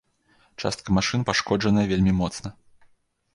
[0.63, 2.53] Частка машын пашкоджаная вельмі моцна.